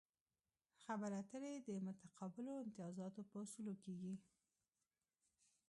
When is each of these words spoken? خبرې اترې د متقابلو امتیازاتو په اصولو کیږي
خبرې 0.83 1.15
اترې 1.21 1.53
د 1.67 1.69
متقابلو 1.87 2.51
امتیازاتو 2.63 3.21
په 3.29 3.35
اصولو 3.43 3.73
کیږي 3.83 4.15